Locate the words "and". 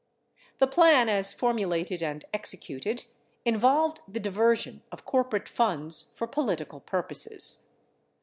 2.01-2.25